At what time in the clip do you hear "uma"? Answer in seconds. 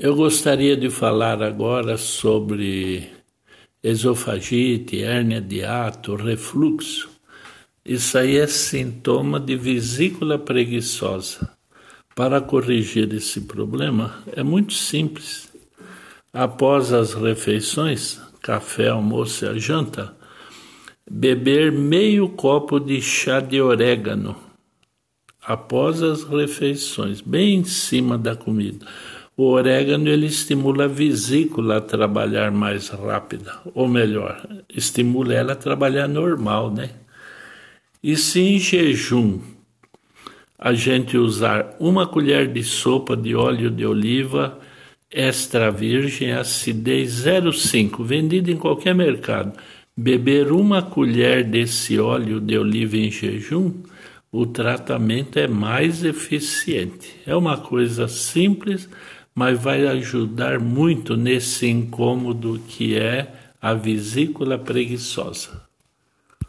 41.78-42.04, 50.50-50.82, 57.34-57.56